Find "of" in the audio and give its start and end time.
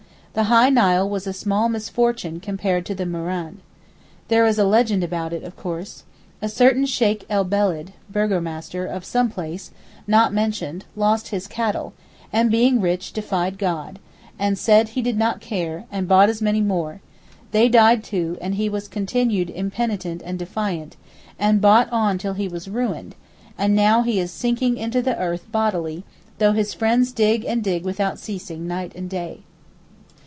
5.43-5.57, 8.85-9.03